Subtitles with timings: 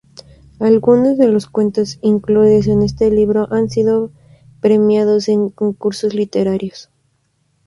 [0.59, 4.09] Algunos de los cuentos incluidos en este libro han sido
[4.59, 6.89] premiados en concursos literarios.